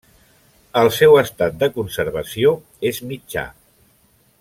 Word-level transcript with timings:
El 0.81 0.89
seu 0.99 1.19
estat 1.23 1.59
de 1.65 1.69
conservació 1.77 2.55
és 2.93 3.05
mitjà. 3.13 3.49